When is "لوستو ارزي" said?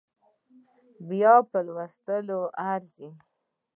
1.65-3.09